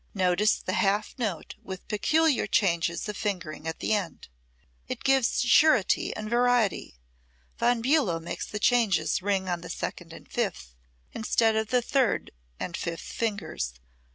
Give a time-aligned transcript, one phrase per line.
[0.15, 4.29] Notice the half note with peculiar changes of fingering at the end.
[4.87, 6.97] It gives surety and variety.
[7.59, 10.73] Von Bulow makes the changes ring on the second and fifth,
[11.13, 13.75] instead of third and fifth, fingers.